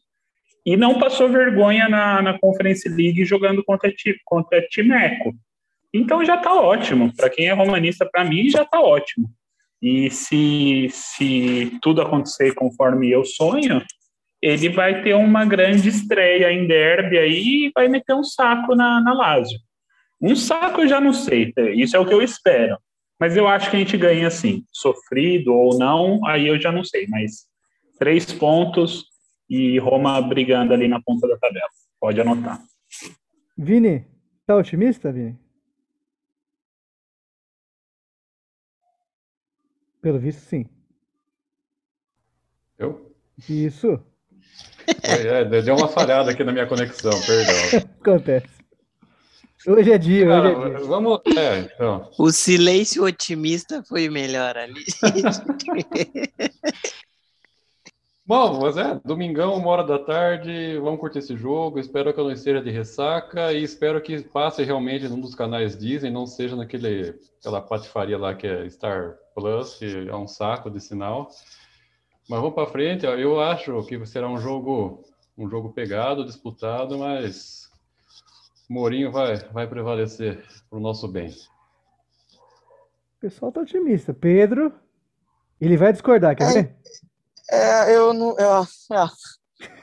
[0.65, 3.93] e não passou vergonha na, na Conference League jogando contra,
[4.25, 5.35] contra Timeco.
[5.95, 7.13] Então já tá ótimo.
[7.15, 9.29] Para quem é romanista, para mim já tá ótimo.
[9.81, 13.83] E se, se tudo acontecer conforme eu sonho,
[14.41, 19.01] ele vai ter uma grande estreia em derby aí e vai meter um saco na,
[19.01, 19.59] na Lazio.
[20.23, 22.79] Um saco eu já não sei, isso é o que eu espero.
[23.19, 26.85] Mas eu acho que a gente ganha assim, sofrido ou não, aí eu já não
[26.85, 27.07] sei.
[27.09, 27.47] Mas
[27.99, 29.05] três pontos
[29.49, 31.69] e Roma brigando ali na ponta da tabela.
[32.01, 32.61] Pode anotar.
[33.57, 34.07] Vini,
[34.47, 35.39] tá otimista, Vini?
[40.01, 40.67] Pelo visto, sim.
[42.77, 43.15] Eu?
[43.49, 44.01] Isso.
[45.05, 47.91] É, deu uma falhada aqui na minha conexão, perdão.
[48.01, 48.62] Acontece.
[49.67, 50.87] Hoje é dia, Cara, hoje é dia.
[50.87, 51.21] Vamos.
[51.37, 52.11] É, então.
[52.19, 54.83] O silêncio otimista foi melhor ali.
[58.25, 61.79] Bom, mas é, domingão, uma hora da tarde, vamos curtir esse jogo.
[61.79, 65.77] Espero que eu não esteja de ressaca e espero que passe realmente num dos canais
[65.77, 70.71] Disney, não seja naquele aquela patifaria lá que é Star Plus, que é um saco
[70.71, 71.29] de sinal.
[72.29, 73.05] Mas vamos para frente.
[73.05, 75.05] Eu acho que será um jogo,
[75.37, 77.62] um jogo pegado, disputado, mas
[78.73, 81.29] Mourinho vai, vai prevalecer para o nosso bem.
[81.29, 84.15] O pessoal tá otimista.
[84.15, 84.73] Pedro,
[85.61, 86.77] ele vai discordar, quer ver?
[87.51, 88.35] É, eu não.
[88.39, 88.67] Eu, é,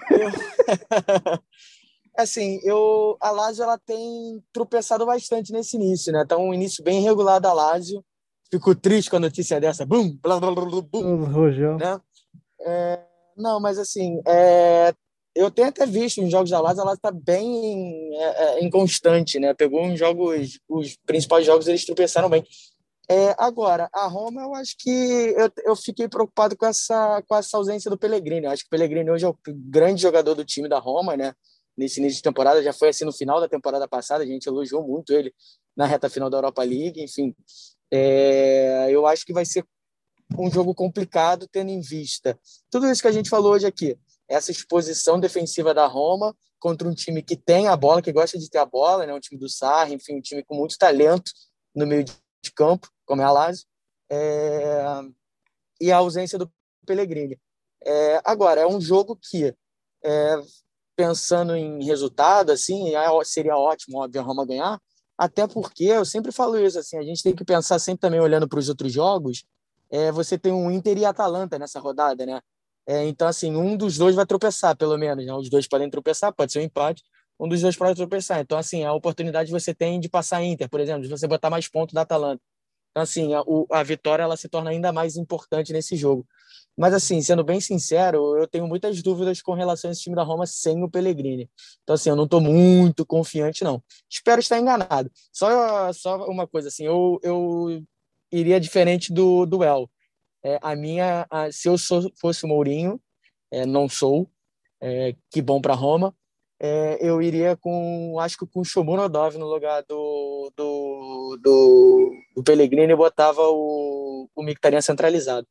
[0.18, 1.40] eu,
[2.18, 6.26] assim, eu, a Lazio ela tem tropeçado bastante nesse início, né?
[6.28, 8.04] Tá um início bem regular da Lazio.
[8.50, 9.86] Fico triste com a notícia dessa.
[9.86, 11.78] Bum, blá, blá, blá, bum, Rojão.
[11.78, 12.02] né?
[12.62, 13.00] É,
[13.38, 14.96] não, mas assim, é,
[15.36, 19.40] eu tenho até visto os jogos da Lazio, a Lazio tá bem é, é, inconstante,
[19.40, 19.54] né?
[19.54, 22.44] Pegou uns jogos, os principais jogos eles tropeçaram bem.
[23.12, 27.58] É, agora, a Roma, eu acho que eu, eu fiquei preocupado com essa, com essa
[27.58, 28.46] ausência do Pellegrini.
[28.46, 31.34] Eu acho que o Pellegrini hoje é o grande jogador do time da Roma, né?
[31.76, 34.86] Nesse início de temporada, já foi assim no final da temporada passada, a gente elogiou
[34.86, 35.34] muito ele
[35.76, 37.34] na reta final da Europa League, enfim.
[37.92, 39.66] É, eu acho que vai ser
[40.38, 42.38] um jogo complicado, tendo em vista
[42.70, 43.98] tudo isso que a gente falou hoje aqui.
[44.30, 48.50] Essa exposição defensiva da Roma contra um time que tem a bola, que gosta de
[48.50, 49.14] ter a bola, né?
[49.14, 51.32] um time do Sarri, enfim, um time com muito talento
[51.74, 53.66] no meio de campo como é a Lazio,
[54.08, 54.84] é,
[55.82, 56.52] e a ausência do
[56.86, 57.40] Pellegrini.
[57.84, 59.52] É, agora, é um jogo que,
[60.04, 60.36] é,
[60.96, 64.80] pensando em resultado, assim, é, seria ótimo, óbvio, a Roma ganhar,
[65.18, 68.48] até porque, eu sempre falo isso, assim, a gente tem que pensar sempre também olhando
[68.48, 69.44] para os outros jogos,
[69.90, 72.40] é, você tem um Inter e Atalanta nessa rodada, né?
[72.90, 75.32] É, então, assim, um dos dois vai tropeçar, pelo menos, né?
[75.32, 77.04] Os dois podem tropeçar, pode ser um empate,
[77.40, 78.40] um dos dois pode tropeçar.
[78.40, 81.68] Então, assim, a oportunidade você tem de passar Inter, por exemplo, de você botar mais
[81.68, 82.42] pontos da Atalanta.
[82.90, 86.26] Então, assim, a, a vitória ela se torna ainda mais importante nesse jogo.
[86.76, 90.24] Mas, assim, sendo bem sincero, eu tenho muitas dúvidas com relação a esse time da
[90.24, 91.48] Roma sem o Pellegrini.
[91.84, 93.84] Então, assim, eu não estou muito confiante, não.
[94.10, 95.12] Espero estar enganado.
[95.32, 97.84] Só, só uma coisa, assim, eu, eu
[98.32, 99.88] iria diferente do duel.
[100.44, 103.00] É, a minha, a, se eu sou, fosse Mourinho,
[103.52, 104.30] é, não sou,
[104.82, 106.16] é, que bom para Roma,
[106.62, 112.92] é, eu iria com, acho que com Shomunodov no lugar do, do, do, do Pellegrini
[112.92, 115.48] e botava o, o Mictarian centralizado.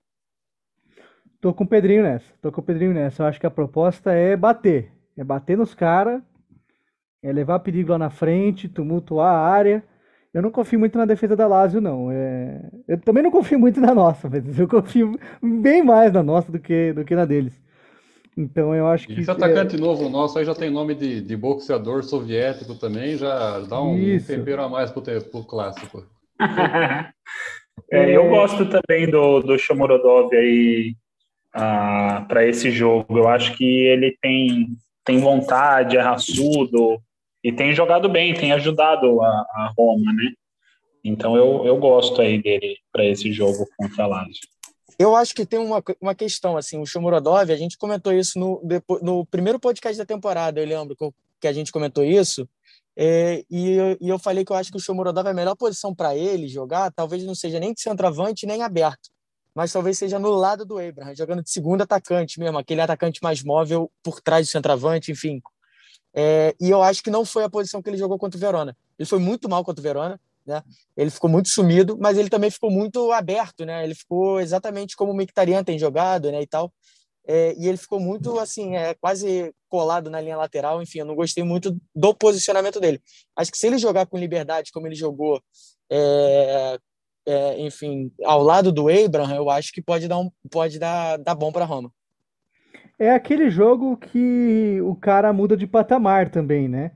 [1.41, 3.23] Tô com o Pedrinho nessa, tô com o Pedrinho nessa.
[3.23, 6.21] Eu acho que a proposta é bater, é bater nos caras,
[7.23, 9.85] é levar perigo lá na frente, tumultuar a área.
[10.33, 12.11] Eu não confio muito na defesa da Lazio, não.
[12.13, 12.61] É...
[12.87, 16.59] Eu também não confio muito na nossa, mas eu confio bem mais na nossa do
[16.59, 17.59] que, do que na deles.
[18.37, 19.21] Então eu acho que.
[19.21, 19.79] Esse atacante é...
[19.79, 24.29] novo nosso aí já tem nome de, de boxeador soviético também, já dá um Isso.
[24.29, 26.05] tempero a mais pro, pro clássico.
[27.91, 30.95] é, eu gosto também do, do Shomorodov aí
[31.53, 33.19] ah, para esse jogo.
[33.19, 34.69] Eu acho que ele tem,
[35.05, 37.01] tem vontade, é raçudo
[37.49, 40.33] e tem jogado bem, tem ajudado a, a Roma, né?
[41.03, 44.47] Então eu, eu gosto aí dele para esse jogo contra a Lazio.
[44.99, 48.61] Eu acho que tem uma, uma questão, assim, o Shomurodov, a gente comentou isso no,
[49.01, 50.95] no primeiro podcast da temporada, eu lembro
[51.41, 52.47] que a gente comentou isso,
[52.95, 55.57] é, e, eu, e eu falei que eu acho que o Shomurodov é a melhor
[55.57, 59.09] posição para ele jogar, talvez não seja nem de centroavante, nem aberto,
[59.55, 63.43] mas talvez seja no lado do Abraham, jogando de segundo atacante mesmo, aquele atacante mais
[63.43, 65.41] móvel por trás do centroavante, enfim.
[66.21, 68.77] É, e eu acho que não foi a posição que ele jogou contra o Verona.
[68.99, 70.65] Ele foi muito mal contra o Verona, né?
[70.97, 73.85] Ele ficou muito sumido, mas ele também ficou muito aberto, né?
[73.85, 76.43] Ele ficou exatamente como o Mictarian tem jogado, né?
[76.43, 76.73] E tal.
[77.25, 80.83] É, e ele ficou muito assim, é, quase colado na linha lateral.
[80.83, 83.01] Enfim, eu não gostei muito do posicionamento dele.
[83.37, 85.41] Acho que se ele jogar com liberdade, como ele jogou,
[85.89, 86.79] é,
[87.29, 91.37] é, enfim, ao lado do Abraham, eu acho que pode dar, um, pode dar, dar
[91.37, 91.93] bom para Roma.
[92.99, 96.93] É aquele jogo que o cara muda de patamar também, né?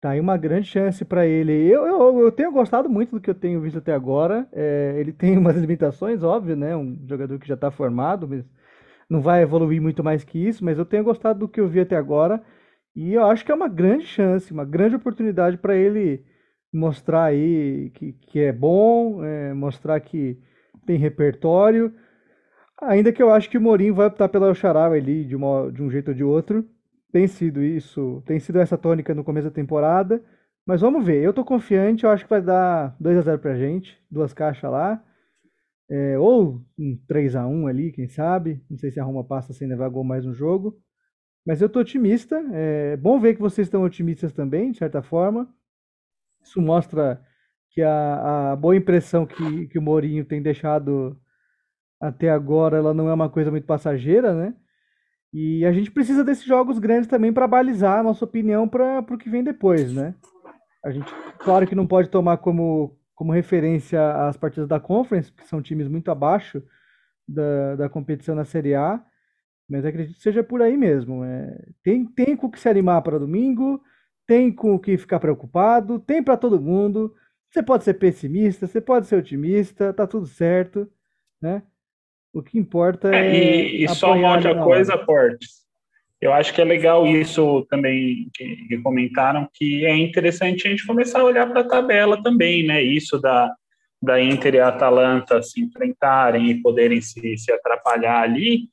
[0.00, 1.52] Tá aí uma grande chance para ele.
[1.52, 4.48] Eu, eu, eu, tenho gostado muito do que eu tenho visto até agora.
[4.52, 6.76] É, ele tem umas limitações, óbvio, né?
[6.76, 8.44] Um jogador que já está formado, mas
[9.08, 10.64] não vai evoluir muito mais que isso.
[10.64, 12.42] Mas eu tenho gostado do que eu vi até agora.
[12.96, 16.24] E eu acho que é uma grande chance, uma grande oportunidade para ele
[16.72, 20.38] mostrar aí que, que é bom, é, mostrar que
[20.86, 21.94] tem repertório.
[22.82, 25.82] Ainda que eu acho que o Mourinho vai optar pela Oxaral ali de, uma, de
[25.82, 26.68] um jeito ou de outro.
[27.12, 30.22] Tem sido isso, tem sido essa tônica no começo da temporada.
[30.66, 33.56] Mas vamos ver, eu tô confiante, eu acho que vai dar 2 a 0 pra
[33.56, 35.02] gente, duas caixas lá.
[35.88, 38.60] É, ou um 3 a 1 ali, quem sabe.
[38.68, 40.76] Não sei se a Roma passa sem levar gol mais no jogo.
[41.46, 42.42] Mas eu tô otimista.
[42.52, 45.48] É bom ver que vocês estão otimistas também, de certa forma.
[46.42, 47.22] Isso mostra
[47.70, 51.16] que a, a boa impressão que, que o Mourinho tem deixado
[52.02, 54.54] até agora, ela não é uma coisa muito passageira, né?
[55.32, 59.16] E a gente precisa desses jogos grandes também para balizar a nossa opinião para o
[59.16, 60.12] que vem depois, né?
[60.84, 61.06] A gente,
[61.38, 65.86] claro que não pode tomar como, como referência as partidas da Conference, que são times
[65.86, 66.60] muito abaixo
[67.26, 69.00] da, da competição na Série A,
[69.70, 71.24] mas acredito que seja por aí mesmo.
[71.24, 73.80] É, tem, tem com o que se animar para domingo,
[74.26, 77.14] tem com o que ficar preocupado, tem para todo mundo.
[77.48, 80.90] Você pode ser pessimista, você pode ser otimista, tá tudo certo,
[81.40, 81.62] né?
[82.32, 83.26] O que importa é.
[83.26, 85.62] é e, e só uma outra coisa, Portes.
[86.20, 90.86] Eu acho que é legal isso também que, que, comentaram, que é interessante a gente
[90.86, 92.80] começar a olhar para a tabela também, né?
[92.80, 93.52] Isso da,
[94.00, 98.68] da Inter e a Atalanta se enfrentarem e poderem se, se atrapalhar ali,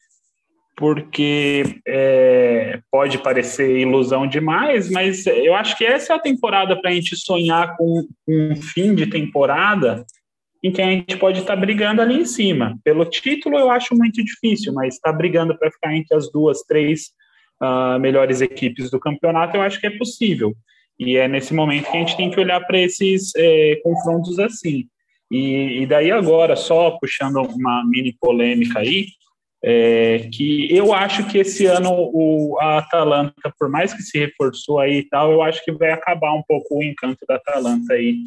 [0.77, 6.91] porque é, pode parecer ilusão demais, mas eu acho que essa é a temporada para
[6.91, 10.05] a gente sonhar com um fim de temporada
[10.63, 12.77] em que a gente pode estar tá brigando ali em cima.
[12.83, 16.61] Pelo título eu acho muito difícil, mas estar tá brigando para ficar entre as duas,
[16.63, 17.11] três
[17.61, 20.53] uh, melhores equipes do campeonato eu acho que é possível.
[20.99, 24.85] E é nesse momento que a gente tem que olhar para esses é, confrontos assim.
[25.31, 29.05] E, e, daí agora, só puxando uma mini polêmica aí,
[29.63, 34.79] é, que eu acho que esse ano o, a Atalanta, por mais que se reforçou
[34.79, 38.17] aí e tal, eu acho que vai acabar um pouco o encanto da Atalanta aí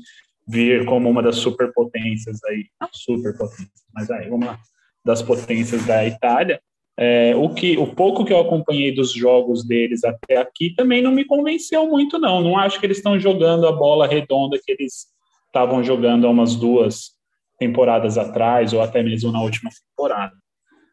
[0.46, 4.58] vir como uma das superpotências aí, não superpotências, mas aí uma
[5.04, 6.60] das potências da Itália.
[6.96, 11.10] É, o que, o pouco que eu acompanhei dos jogos deles até aqui também não
[11.10, 12.42] me convenceu muito não.
[12.42, 15.06] Não acho que eles estão jogando a bola redonda que eles
[15.46, 17.12] estavam jogando há umas duas
[17.58, 20.34] temporadas atrás ou até mesmo na última temporada,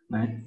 [0.10, 0.44] né?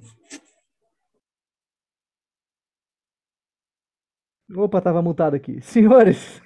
[4.55, 5.59] Opa, estava mutado aqui.
[5.61, 6.41] Senhores,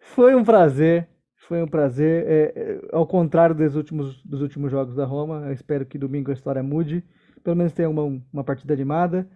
[0.00, 1.08] foi um prazer
[1.46, 2.26] foi um prazer.
[2.26, 6.30] É, é, ao contrário dos últimos, dos últimos jogos da Roma, eu espero que domingo
[6.30, 7.04] a história mude.
[7.42, 9.28] Pelo menos tenha uma, uma partida animada.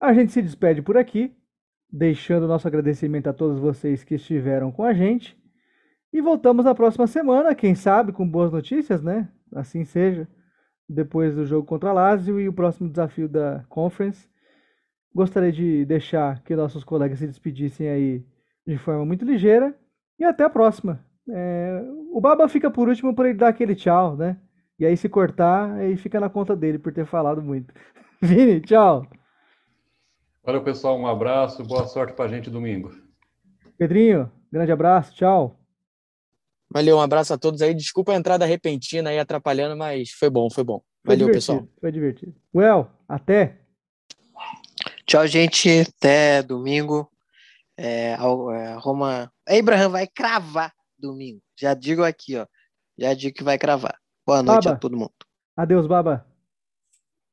[0.00, 1.34] A gente se despede por aqui,
[1.90, 5.36] deixando nosso agradecimento a todos vocês que estiveram com a gente.
[6.12, 9.28] E voltamos na próxima semana, quem sabe, com boas notícias, né?
[9.54, 10.28] Assim seja.
[10.86, 14.28] Depois do jogo contra Lazio e o próximo desafio da Conference.
[15.14, 18.26] Gostaria de deixar que nossos colegas se despedissem aí
[18.66, 19.74] de forma muito ligeira.
[20.18, 21.02] E até a próxima.
[21.28, 24.36] É, o Baba fica por último para ele dar aquele tchau, né?
[24.78, 27.72] E aí se cortar, aí fica na conta dele por ter falado muito.
[28.20, 29.06] Vini, tchau.
[30.44, 30.98] Valeu, pessoal.
[30.98, 31.62] Um abraço.
[31.64, 32.92] Boa sorte pra gente domingo.
[33.78, 35.14] Pedrinho, grande abraço.
[35.14, 35.58] Tchau.
[36.68, 37.74] Valeu, um abraço a todos aí.
[37.74, 40.82] Desculpa a entrada repentina aí atrapalhando, mas foi bom, foi bom.
[41.04, 41.68] Valeu, foi pessoal.
[41.80, 42.34] Foi divertido.
[42.54, 43.60] Well, até.
[45.06, 45.80] Tchau, gente.
[45.80, 47.08] Até domingo.
[47.76, 49.30] É, a Roma.
[49.46, 50.72] Abraham vai cravar
[51.02, 51.42] domingo.
[51.58, 52.46] Já digo aqui, ó.
[52.96, 53.98] Já digo que vai cravar.
[54.26, 54.76] Boa noite Baba.
[54.76, 55.12] a todo mundo.
[55.56, 56.24] Adeus, Baba.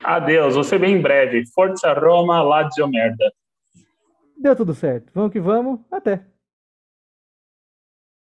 [0.03, 1.45] Adeus, você bem breve.
[1.53, 3.31] Forza Roma, Lazio merda.
[4.37, 5.11] Deu tudo certo.
[5.13, 5.79] Vamos que vamos.
[5.91, 6.25] Até.